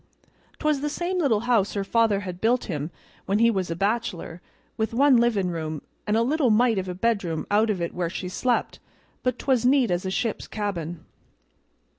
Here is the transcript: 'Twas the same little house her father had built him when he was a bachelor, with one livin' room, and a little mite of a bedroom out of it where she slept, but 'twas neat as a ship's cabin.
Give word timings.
'Twas 0.57 0.81
the 0.81 0.89
same 0.89 1.19
little 1.19 1.41
house 1.41 1.75
her 1.75 1.83
father 1.83 2.21
had 2.21 2.41
built 2.41 2.63
him 2.63 2.89
when 3.27 3.37
he 3.37 3.51
was 3.51 3.69
a 3.69 3.75
bachelor, 3.75 4.41
with 4.75 4.95
one 4.95 5.15
livin' 5.15 5.51
room, 5.51 5.79
and 6.07 6.17
a 6.17 6.23
little 6.23 6.49
mite 6.49 6.79
of 6.79 6.89
a 6.89 6.95
bedroom 6.95 7.45
out 7.51 7.69
of 7.69 7.79
it 7.79 7.93
where 7.93 8.09
she 8.09 8.27
slept, 8.27 8.79
but 9.21 9.37
'twas 9.37 9.63
neat 9.63 9.91
as 9.91 10.03
a 10.03 10.09
ship's 10.09 10.47
cabin. 10.47 11.05